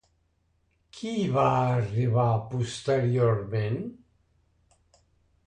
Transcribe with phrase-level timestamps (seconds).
[0.99, 1.43] Qui va
[1.73, 3.79] arribar posteriorment?